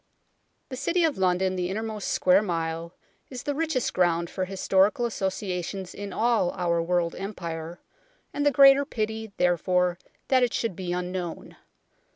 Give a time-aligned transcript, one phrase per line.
[0.69, 2.95] The City of London the innermost" square mile"
[3.29, 7.79] is the richest ground for historical associa tions in all our world Empire,
[8.33, 11.55] and the greater pity, therefore, that it should be unknown.